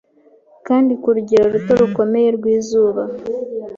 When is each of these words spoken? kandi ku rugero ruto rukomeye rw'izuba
kandi 0.67 0.91
ku 1.01 1.09
rugero 1.15 1.45
ruto 1.53 1.73
rukomeye 1.81 2.29
rw'izuba 2.37 3.03